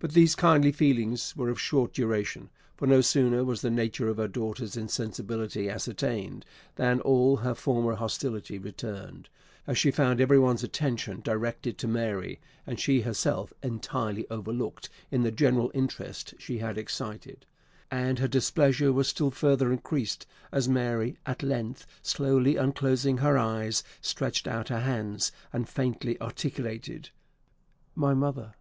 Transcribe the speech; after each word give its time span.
But 0.00 0.12
these 0.12 0.36
kindly 0.36 0.70
feelings 0.70 1.34
were 1.36 1.48
of 1.50 1.60
short 1.60 1.92
duration; 1.92 2.50
for 2.76 2.86
no 2.86 3.00
sooner 3.00 3.42
was 3.42 3.62
the 3.62 3.68
nature 3.70 4.06
of 4.06 4.18
her 4.18 4.28
daughter's 4.28 4.76
insensibility 4.76 5.68
as 5.68 5.74
ascertained, 5.88 6.46
than 6.76 7.00
all 7.00 7.38
her 7.38 7.52
former 7.52 7.96
hostility 7.96 8.58
returned, 8.58 9.28
as 9.66 9.76
she 9.76 9.90
found 9.90 10.20
everyone's 10.20 10.62
attention 10.62 11.20
directed 11.20 11.78
to 11.78 11.88
Mary, 11.88 12.38
and 12.64 12.78
she 12.78 13.00
herself 13.00 13.52
entirely 13.60 14.24
overlooked 14.30 14.88
in 15.10 15.24
the 15.24 15.32
general 15.32 15.72
interest 15.74 16.32
she 16.38 16.58
had 16.58 16.78
excited; 16.78 17.44
and 17.90 18.20
her 18.20 18.28
displeasure 18.28 18.92
was 18.92 19.08
still 19.08 19.32
further 19.32 19.72
increased 19.72 20.26
as 20.52 20.68
Mary, 20.68 21.16
at 21.26 21.42
length 21.42 21.88
slowly 22.02 22.54
unclosing 22.56 23.18
her 23.18 23.36
eyes, 23.36 23.82
stretched 24.00 24.46
out 24.46 24.68
her 24.68 24.82
hands, 24.82 25.32
and 25.52 25.68
faintly 25.68 26.16
articulated, 26.20 27.10
"My 27.96 28.14
mother!" 28.14 28.54